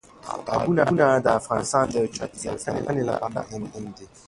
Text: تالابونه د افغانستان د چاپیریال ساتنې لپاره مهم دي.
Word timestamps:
تالابونه 0.47 1.09
د 1.25 1.27
افغانستان 1.39 1.85
د 1.91 1.97
چاپیریال 2.15 2.57
ساتنې 2.65 3.03
لپاره 3.09 3.39
مهم 3.61 3.85
دي. 3.97 4.05